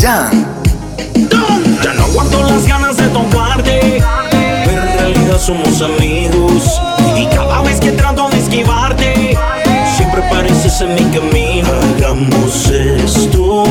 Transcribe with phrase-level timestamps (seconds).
[0.00, 0.46] Jan.
[1.82, 4.02] Ya no aguanto las ganas de tocarte,
[4.64, 6.80] pero en realidad somos amigos.
[7.18, 9.36] Y cada vez que trato de esquivarte,
[9.96, 11.68] siempre pareces en mi camino.
[11.96, 13.64] Hagamos esto.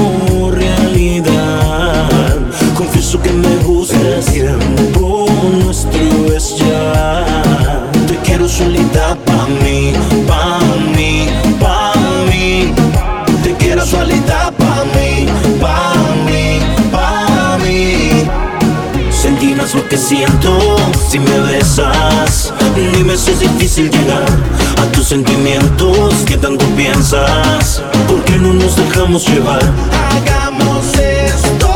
[20.09, 20.57] siento
[21.07, 22.51] si me besas.
[22.75, 24.25] Dime si es difícil llegar
[24.81, 27.83] a tus sentimientos que tanto piensas.
[28.07, 29.61] ¿Por qué no nos dejamos llevar?
[30.11, 31.69] Hagamos esto.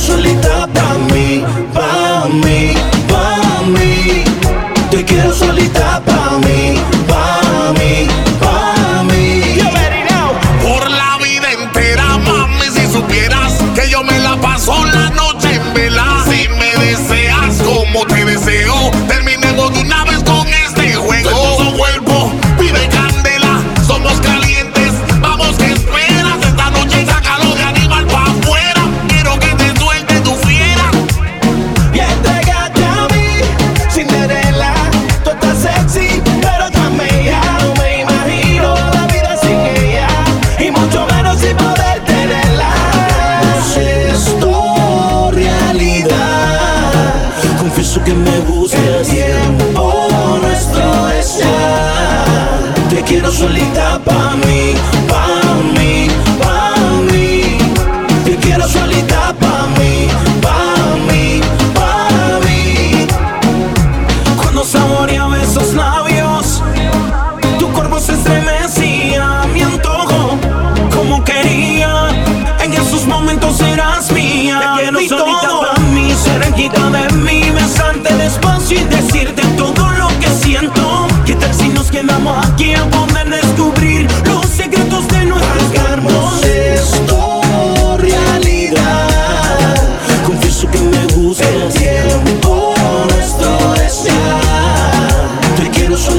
[0.00, 0.57] solita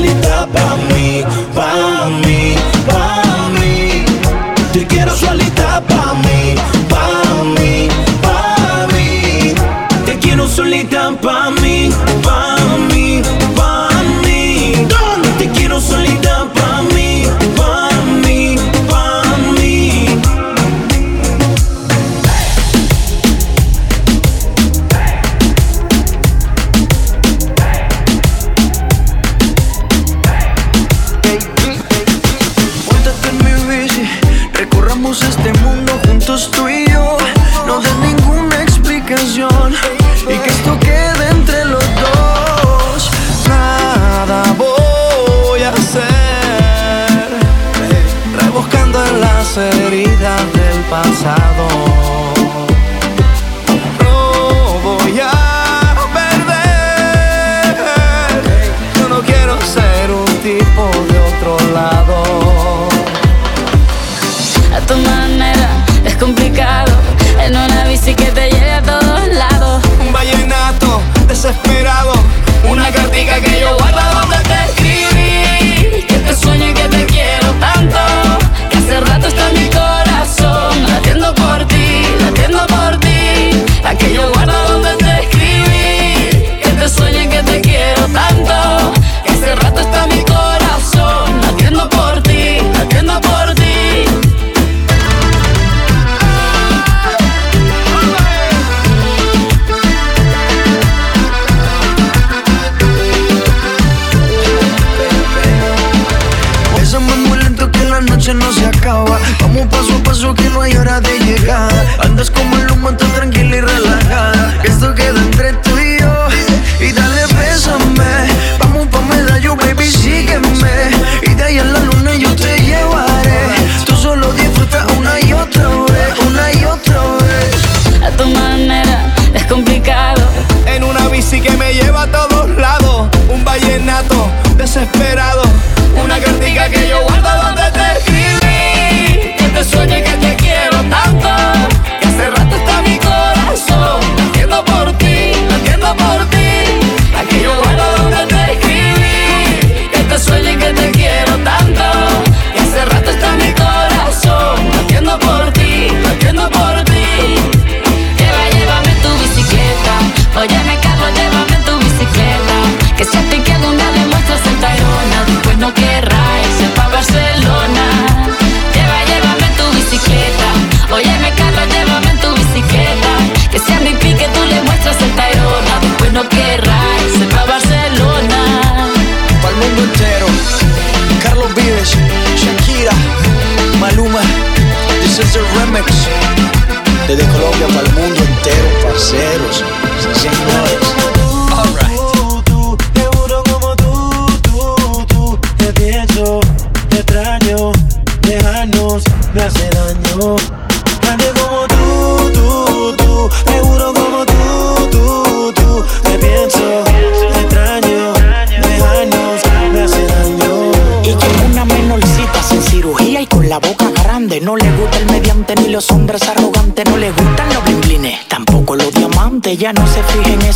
[0.10, 2.56] solita pa' mí, pa' mí,
[2.88, 4.06] pa' mí.
[4.74, 6.56] Te quiero solita pa' mí,
[6.90, 7.88] pa' mí,
[8.22, 9.54] pa' mí.
[10.06, 11.59] Te quiero solita pa' mí.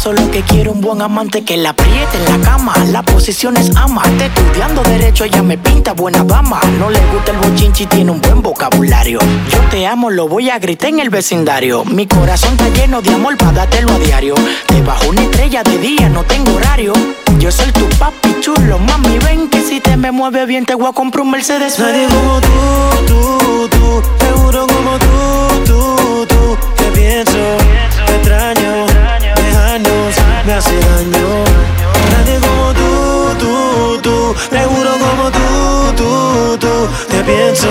[0.03, 1.43] Se fija en eso, lo que quiere un buen amante.
[1.43, 4.03] Que la apriete en la cama, la posición es ama.
[4.05, 6.59] Está estudiando derecho, ella me pinta buena dama.
[6.79, 9.19] No le gusta el bochinchi, tiene un buen vocabulario.
[9.49, 11.83] Yo te amo, lo voy a gritar en el vecindario.
[11.85, 14.35] Mi corazón está lleno de amor para dártelo a diario.
[14.69, 16.93] Debajo una estrella de día, no tengo horario.
[17.39, 20.87] Yo soy tu papi chulo, mami, ven que si te me mueve bien te voy
[20.87, 21.79] a comprar un Mercedes.
[21.79, 22.49] Nadie como tú,
[23.07, 26.57] tú, tú, seguro como tú, tú, tú.
[26.77, 27.57] Te pienso,
[28.05, 28.62] te extraño,
[30.53, 31.43] me hace daño.
[32.11, 36.89] Nadie como tú, tú, tú, seguro como tú, tú, tú.
[37.09, 37.69] Te pienso,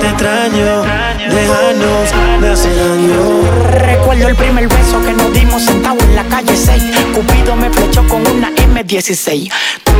[0.00, 0.82] te extraño,
[1.28, 3.20] dejarnos me hace daño.
[3.70, 6.82] Recuerdo el primer beso que nos dimos sentados en la calle 6.
[7.14, 9.50] Cupido me flechó con una M16.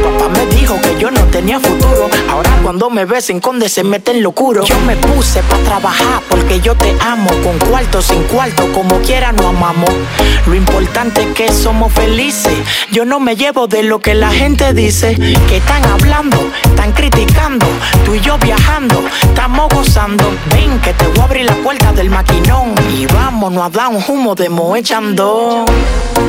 [0.03, 2.09] Papá me dijo que yo no tenía futuro.
[2.29, 4.65] Ahora cuando me ves en conde se mete en locuro.
[4.65, 7.31] Yo me puse pa' trabajar porque yo te amo.
[7.43, 9.91] Con cuarto, sin cuarto, como quiera no amamos.
[10.47, 12.55] Lo importante es que somos felices.
[12.91, 15.17] Yo no me llevo de lo que la gente dice.
[15.49, 17.67] Que están hablando, están criticando.
[18.05, 20.25] Tú y yo viajando, estamos gozando.
[20.55, 22.75] Ven que te voy a abrir la puerta del maquinón.
[22.97, 25.65] Y vámonos a dar un humo de moechando.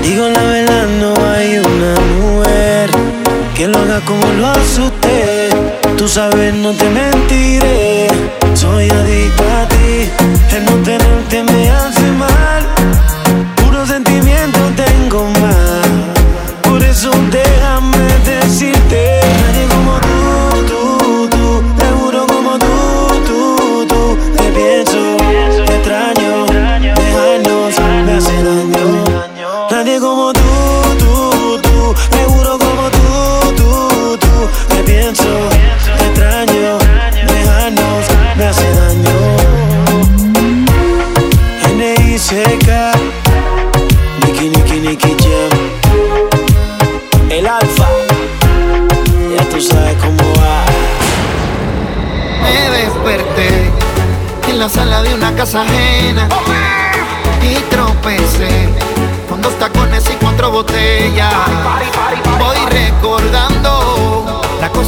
[0.01, 3.16] Digo la verdad, no hay una mujer
[3.57, 5.49] que lo haga como lo hace usted.
[5.97, 8.07] Tú sabes, no te mentiré.
[8.53, 10.09] Soy adicto a ti.
[10.55, 12.63] El no tenerte me hace mal.
[13.55, 15.56] Puro sentimiento tengo más.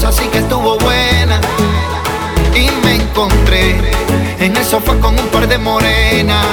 [0.10, 1.40] La cosa sí que estuvo buena
[2.56, 3.76] y me encontré
[4.40, 6.46] en el sofá con un par de morenas.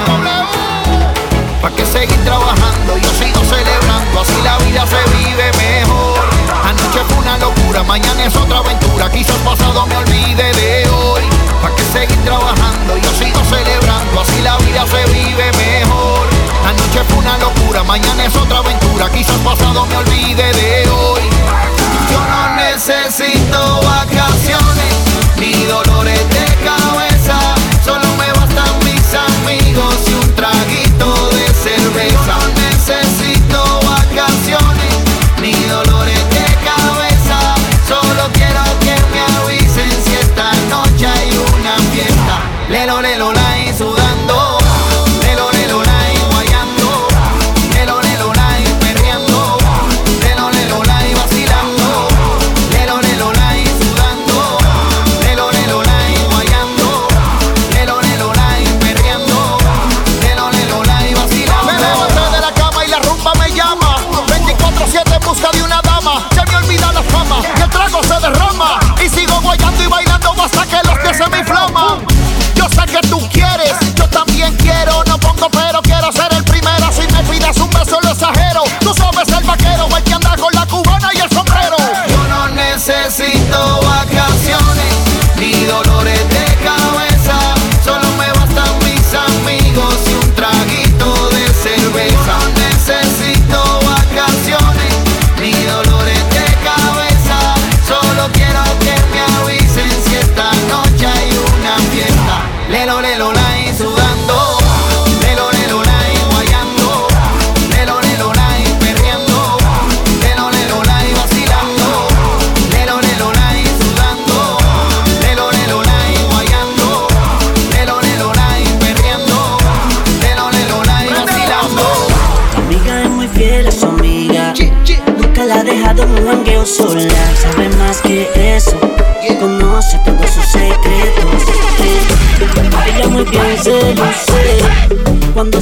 [1.61, 2.97] ¿Pa' qué seguir trabajando?
[2.97, 6.19] Yo sigo celebrando, así la vida se vive mejor.
[6.65, 9.09] Anoche fue una locura, mañana es otra aventura.
[9.09, 11.23] Quizás pasado me olvide de hoy.
[11.61, 12.97] ¿Pa' qué seguir trabajando?
[12.97, 16.27] Yo sigo celebrando, así la vida se vive mejor.
[16.63, 19.09] Anoche fue una locura, mañana es otra aventura.
[19.09, 21.76] Quizás pasado me olvide de hoy.
[22.11, 24.93] Yo no necesito vacaciones
[25.39, 26.36] ni dolores de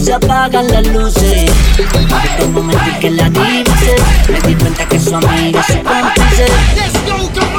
[0.05, 1.51] se apagan las luces.
[1.75, 3.95] Desde el momento en que la divisé,
[4.31, 6.45] me di cuenta que su amiga se cómplice.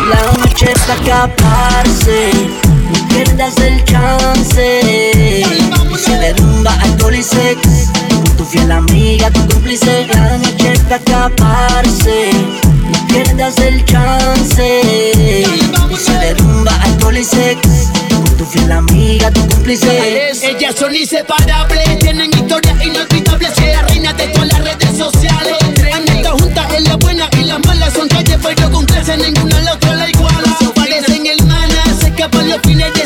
[0.09, 2.31] La noche está escaparse,
[2.69, 5.43] no pierdas el chance.
[5.91, 7.91] Y se derrumba alcohol y sex
[8.37, 10.07] tu fiel amiga, tu cómplice.
[10.15, 12.31] La noche está escaparse,
[12.63, 15.43] no pierdas el chance.
[15.91, 17.96] Y se derrumba alcohol y sex
[18.37, 20.31] tu fiel amiga, tu cómplice.
[20.43, 23.53] Ellas son inseparables, tienen historias inolvidables.
[23.55, 25.57] Sea reina de todas las redes sociales.
[25.93, 27.91] Han estado juntas en la buena y la mala.
[27.91, 30.57] Son calles, pero con clase, ninguna la otra la iguala.
[30.75, 33.06] Parecen hermanas, se escapan los fines de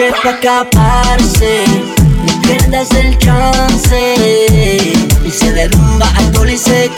[0.00, 1.64] noche para escaparse,
[2.26, 4.16] no pierdas el chance.
[5.24, 6.92] Y se derrumba alcohol y sex,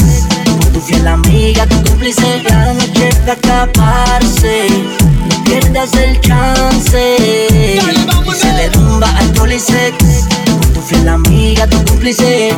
[0.45, 2.43] con tu fiel amiga, tu cómplice.
[2.49, 4.69] La noche para escaparse,
[5.29, 7.17] no pierdas el chance.
[7.19, 9.97] Y se derrumba alcohol y sex,
[10.47, 12.55] con tu fiel amiga, tu cómplice.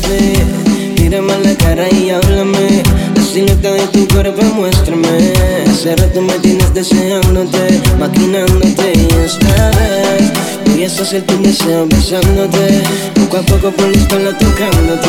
[0.00, 2.82] Desnúdate, mírame a la cara y háblame.
[3.14, 5.32] La silueta de tu cuerpo muéstrame.
[5.70, 10.32] Hace rato me tienes deseándote, maquinándote y esta vez
[10.66, 12.82] voy a saciar tu deseo besándote.
[13.14, 15.08] Poco a poco por la espalda tocándote.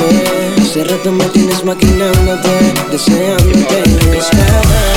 [0.62, 2.50] Hace rato me tienes maquinándote,
[2.92, 4.91] deseándote y esta vez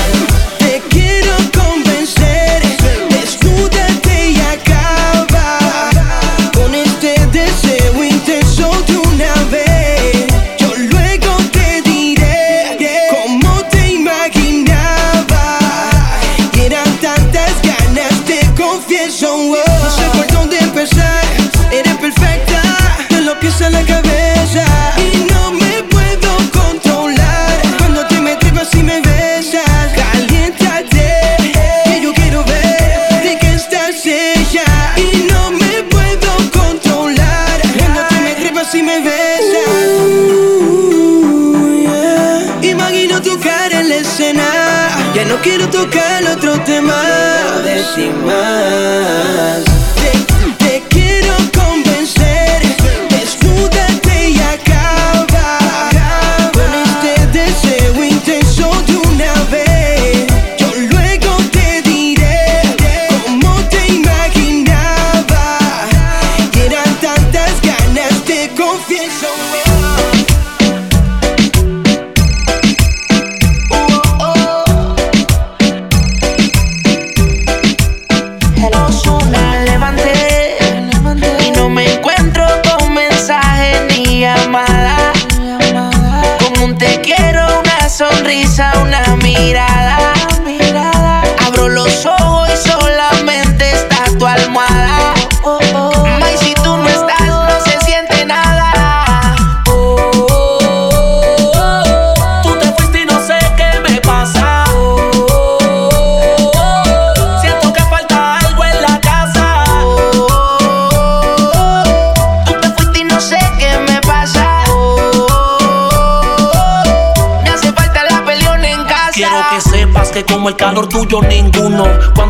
[120.48, 121.84] el calor tuyo ninguno.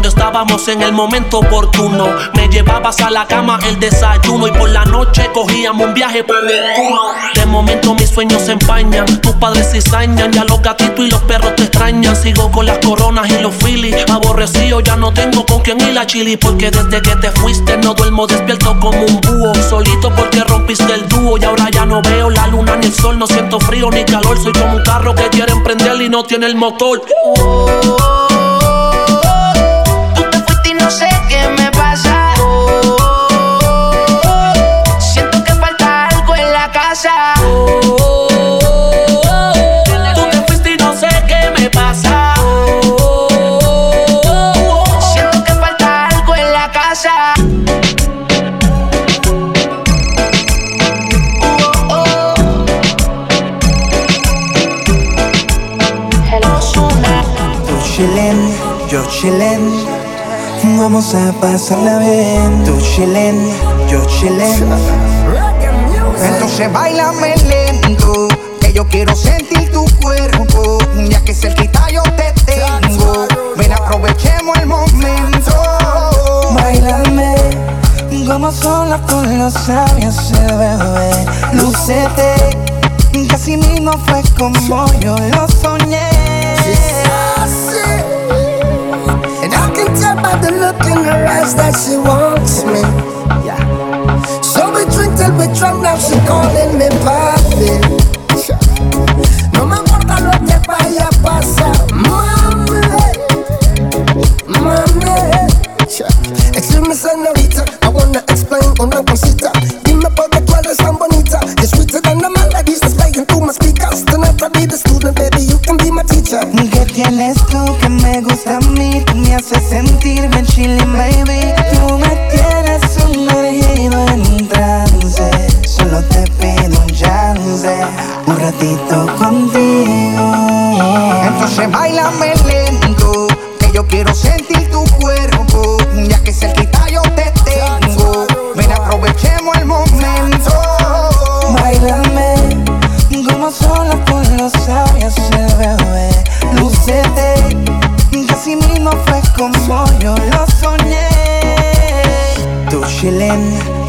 [0.04, 4.84] Estábamos en el momento oportuno, me llevabas a la cama el desayuno y por la
[4.84, 7.14] noche cogíamos un viaje por culo.
[7.34, 11.56] De momento mis sueños se empañan, tus padres cizañan, ya los gatitos y los perros
[11.56, 12.14] te extrañan.
[12.16, 16.06] Sigo con las coronas y los filis, aborrecido ya no tengo con quien ir a
[16.06, 19.54] chili porque desde que te fuiste no duermo despierto como un búho.
[19.70, 23.18] Solito porque rompiste el dúo y ahora ya no veo la luna ni el sol,
[23.18, 26.44] no siento frío ni calor, soy como un carro que quiere emprender y no tiene
[26.44, 27.00] el motor.
[27.82, 28.23] Tú
[60.84, 62.62] Vamos a pasarla bien.
[62.62, 63.48] Tú chillen,
[63.88, 64.68] yo chillen.
[66.22, 68.28] Entonces bailame lento,
[68.60, 70.76] que yo quiero sentir tu cuerpo,
[71.08, 73.26] ya que cerquita yo te tengo.
[73.56, 75.52] Ven, aprovechemos el momento.
[76.52, 77.34] Bailame
[78.26, 81.26] como sola con los labios de bebé.
[81.54, 82.34] Lucete,
[83.30, 87.03] casi mismo fue como yo lo soñé.
[90.44, 92.80] The look in her eyes that she wants me.
[93.46, 93.60] Yeah.
[94.42, 97.33] So we drink till we drunk, now she calling me papi.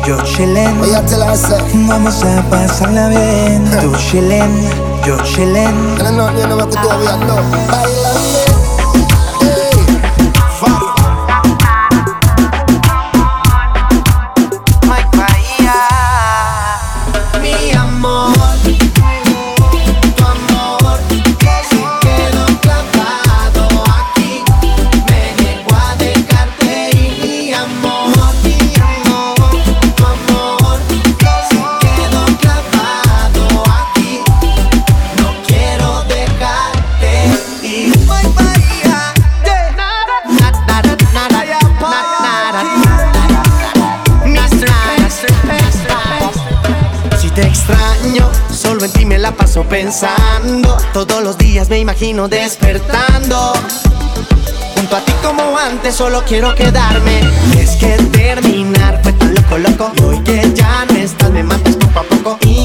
[0.06, 0.80] Yo chillen.
[0.82, 1.56] Oye, te la sé.
[1.74, 3.66] Vamos a pasarla bien.
[3.82, 4.70] Tú chillen,
[5.06, 5.96] yo chillen.
[5.98, 7.36] No, no, yo no veo que todavía no.
[7.36, 8.36] Bailame.
[8.36, 8.45] Mike
[49.86, 50.78] pensando.
[50.94, 53.54] Todos los días me imagino despertando.
[54.76, 57.20] Junto a ti como antes, solo quiero quedarme.
[57.60, 59.92] Es que terminar fue tan loco, loco.
[59.98, 62.38] Y hoy que ya no estás, me matas poco a poco.
[62.42, 62.65] Intentemos,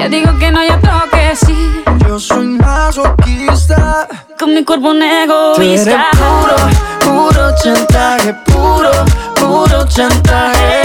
[0.00, 1.84] Día digo que no, y otro que sí.
[2.08, 4.08] Yo soy masoquista.
[4.38, 6.06] Con mi cuerpo un Tú eres egoísta.
[6.16, 6.56] puro,
[7.04, 8.90] puro chantaje, puro,
[9.34, 10.80] puro chantaje.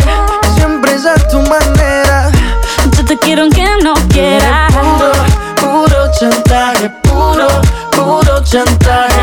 [0.58, 2.30] Siempre es a tu manera.
[2.98, 4.74] Yo te quiero aunque no quieras.
[4.74, 5.12] Puro,
[5.62, 7.48] puro chantaje, puro,
[7.92, 9.15] puro chantaje.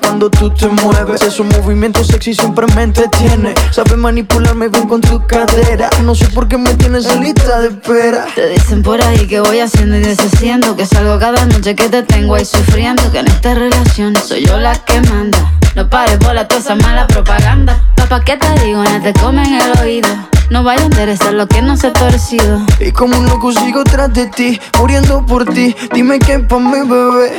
[0.00, 1.22] Cuando tú te mueves.
[1.22, 3.54] Esos movimientos sexy siempre me entretiene.
[3.70, 5.90] Sabes manipularme bien con tu cadera.
[6.02, 8.26] No sé por qué me tienes en lista de espera.
[8.34, 12.02] Te dicen por ahí que voy haciendo y deshaciendo Que salgo cada noche que te
[12.02, 16.48] tengo ahí sufriendo Que en esta relación soy yo la que manda No pares bola
[16.48, 18.82] toda esa mala propaganda Papá, ¿qué te digo?
[18.82, 20.08] No te comen el oído
[20.50, 23.84] No vaya a interesar lo que no se ha torcido Y como un loco sigo
[23.84, 25.74] tras de ti, muriendo por ti.
[25.92, 27.32] Dime qué pa' mi bebé.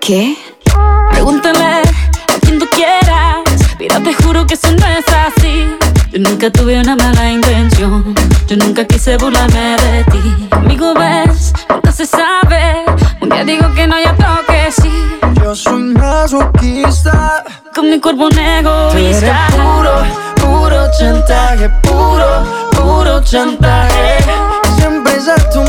[0.00, 0.36] ¿Qué?
[1.10, 3.38] Pregúntame a quien tú quieras.
[3.78, 5.76] Mira, te juro que eso no es así.
[6.12, 8.14] Yo nunca tuve una mala intención.
[8.46, 10.48] Yo nunca quise burlarme de ti.
[10.50, 12.84] Amigo, ves, nunca se sabe.
[13.20, 14.90] Un día digo que no, ya otro que sí.
[15.42, 17.44] Yo soy masoquista.
[17.74, 19.46] Con mi cuerpo un egoísta.
[19.46, 19.92] Eres puro,
[20.36, 21.68] puro chantaje.
[21.82, 22.26] Puro,
[22.72, 24.18] puro chantaje.
[24.76, 25.59] Siempre es a tu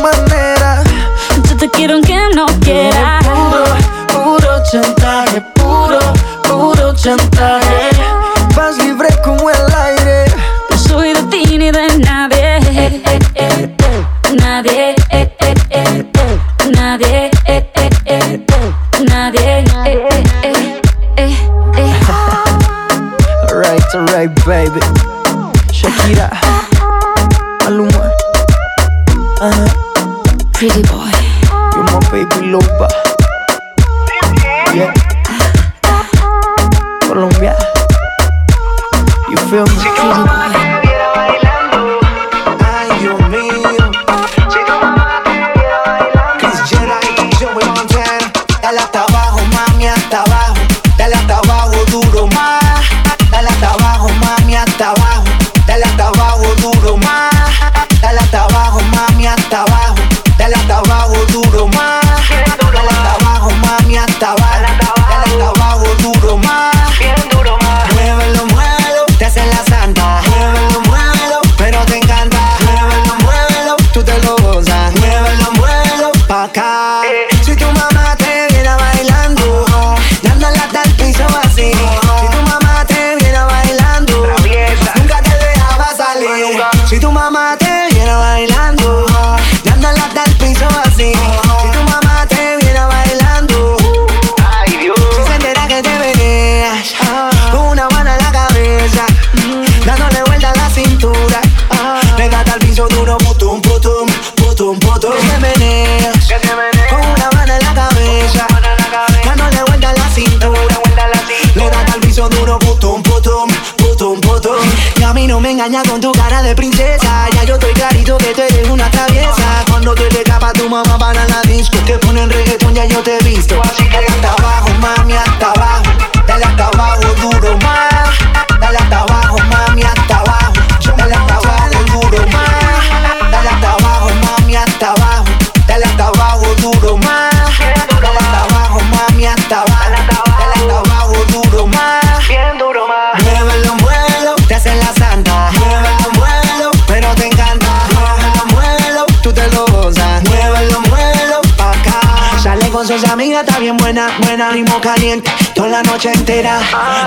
[156.01, 156.59] noche entera.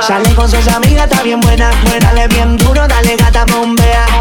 [0.03, 1.71] Sale con sus amigas, está bien buena.
[2.01, 4.14] Dale bien duro, dale gata, bombea.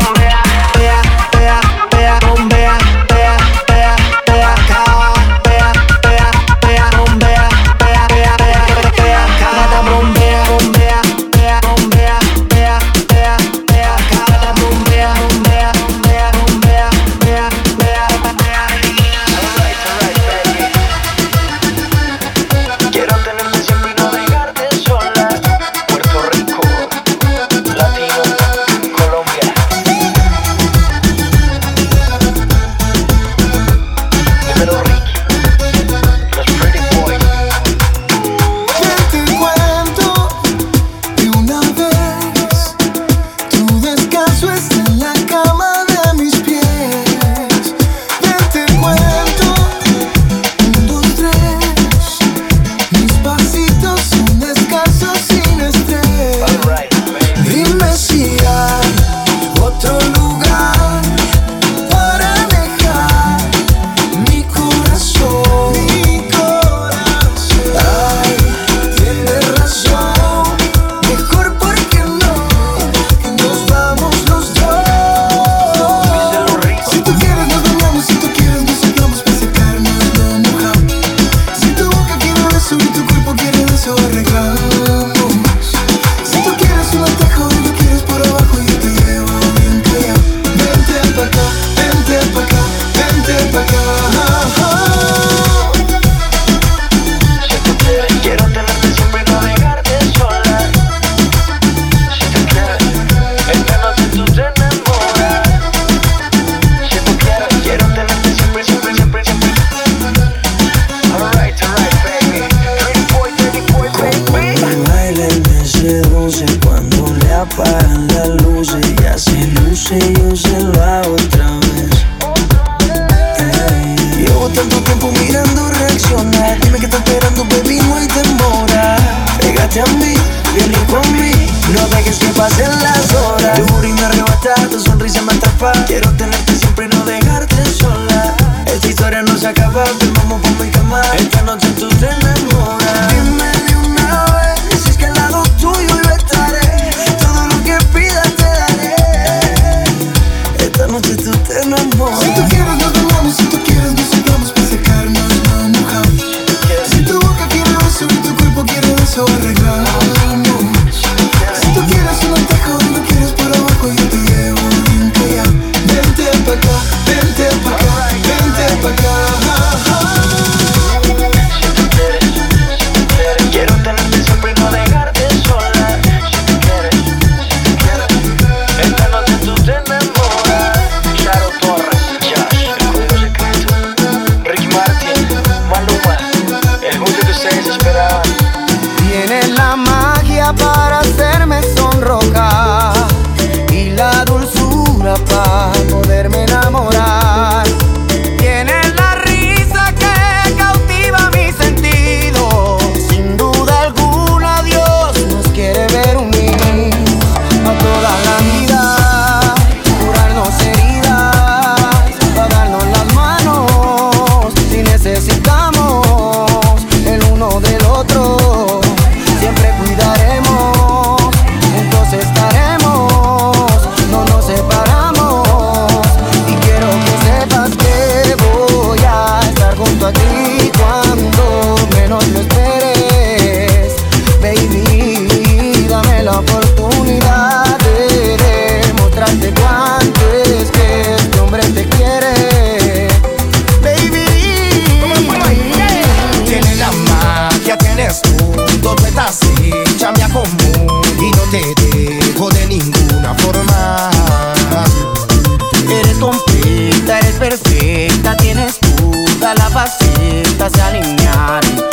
[260.57, 261.92] Tá se alinharem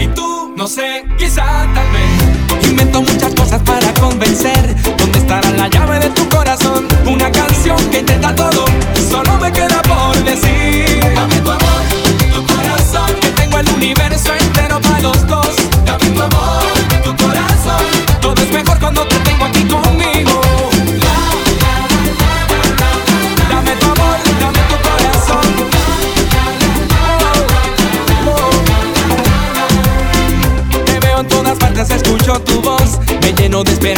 [0.00, 1.44] y tú no sé, quizá
[1.74, 2.62] tal vez.
[2.62, 4.74] Yo invento muchas cosas para convencer.
[4.96, 6.88] ¿Dónde estará la llave de tu corazón?
[7.06, 8.64] Una canción que te da todo,
[9.10, 10.75] solo me queda por decir.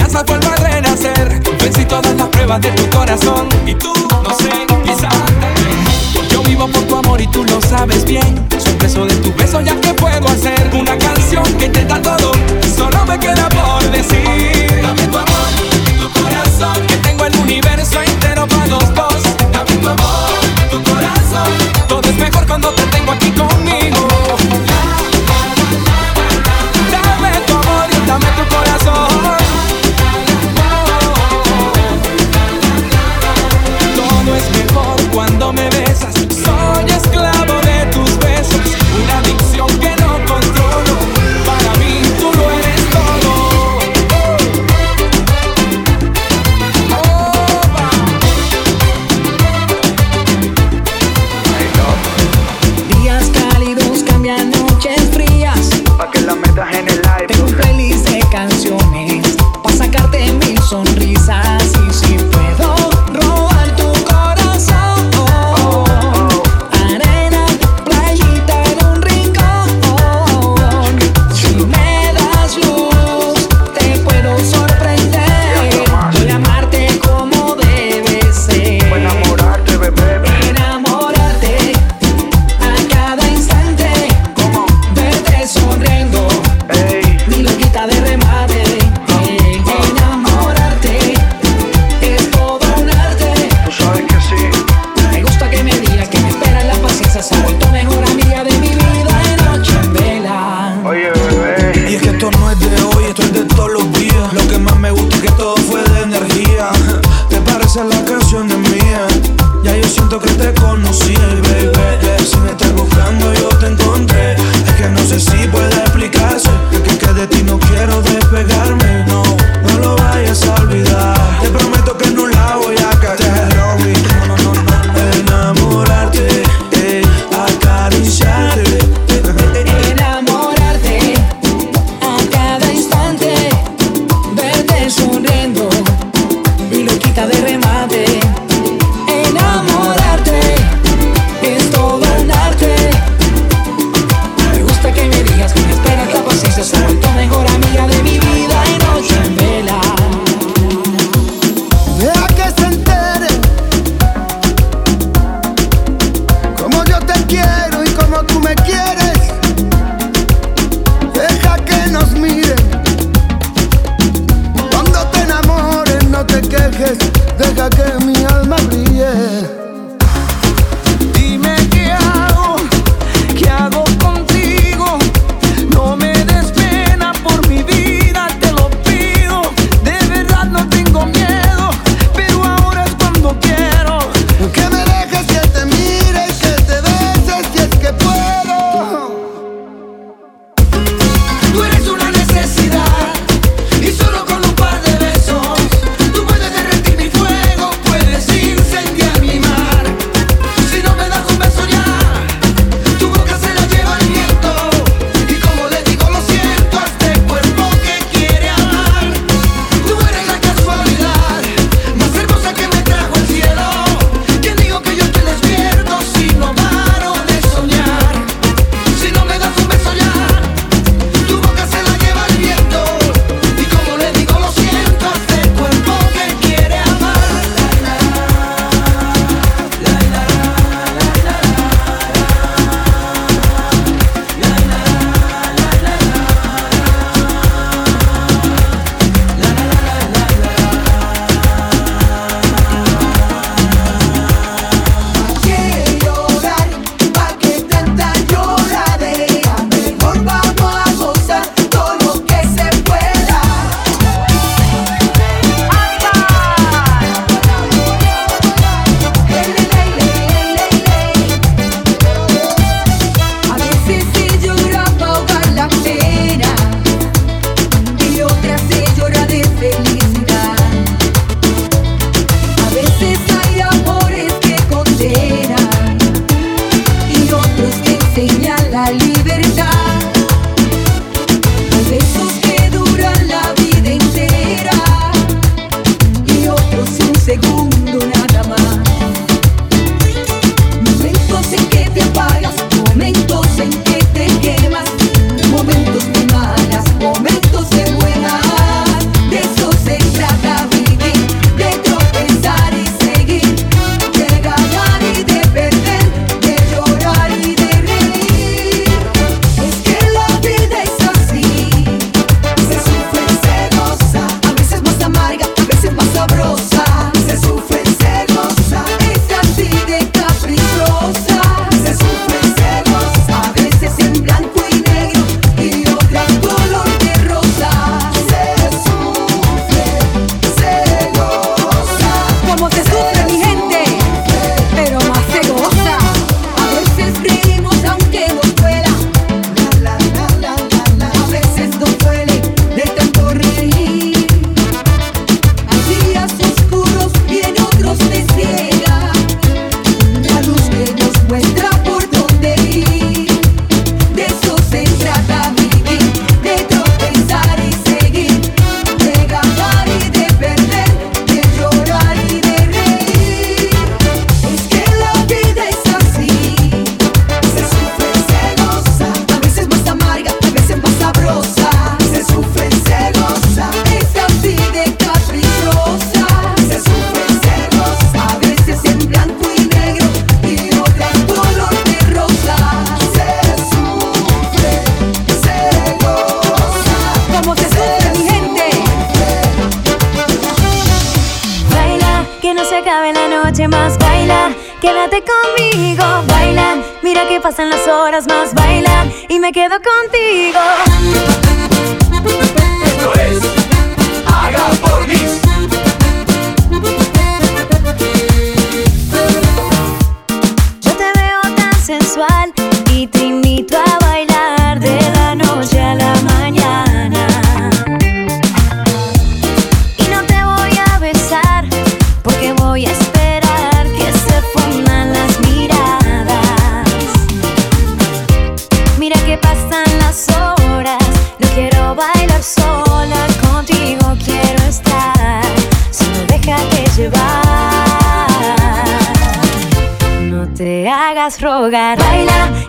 [0.08, 1.40] fuerza vuelva a renacer.
[1.60, 3.97] Vencí todas las pruebas de tu corazón y tú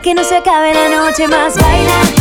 [0.09, 1.55] que no se acabe la noche más.
[1.55, 2.18] Baila.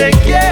[0.00, 0.49] Again.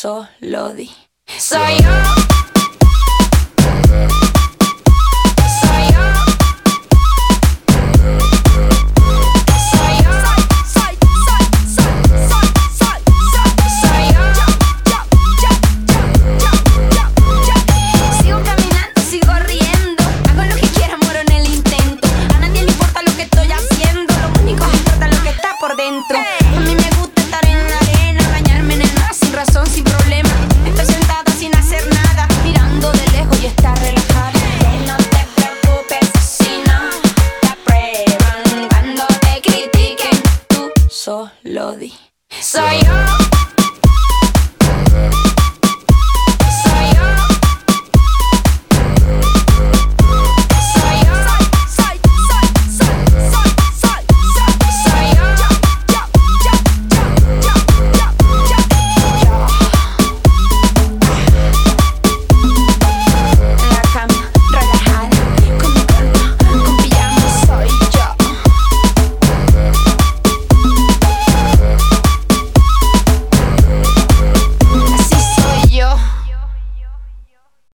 [0.00, 0.90] solo di.
[1.26, 2.49] Soy yo.